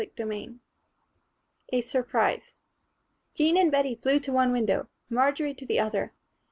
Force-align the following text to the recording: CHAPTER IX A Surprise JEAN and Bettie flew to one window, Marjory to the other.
CHAPTER 0.03 0.31
IX 0.31 0.53
A 1.73 1.81
Surprise 1.81 2.55
JEAN 3.35 3.55
and 3.55 3.71
Bettie 3.71 3.93
flew 4.01 4.19
to 4.21 4.33
one 4.33 4.51
window, 4.51 4.87
Marjory 5.11 5.53
to 5.53 5.65
the 5.67 5.79
other. 5.79 6.11